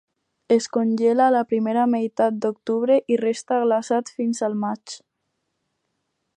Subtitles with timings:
[0.53, 4.99] Es congela a la primera meitat d'octubre i resta glaçat fins al maig.